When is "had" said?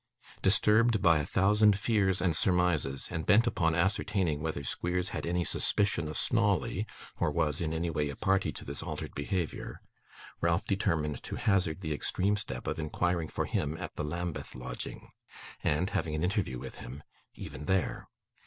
5.09-5.27